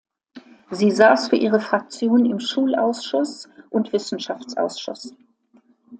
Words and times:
Sie 0.71 0.89
saß 0.89 1.29
für 1.29 1.35
ihre 1.35 1.59
Fraktion 1.59 2.25
im 2.25 2.39
Schulausschuss 2.39 3.47
und 3.69 3.93
Wissenschaftsausschuss. 3.93 5.13